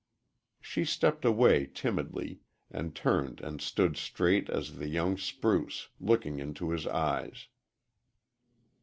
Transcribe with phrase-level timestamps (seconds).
[0.59, 2.39] She stepped away timidly,
[2.71, 7.45] and turned and stood straight as the young spruce, looking into his eyes.